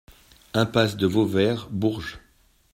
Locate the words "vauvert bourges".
1.05-2.17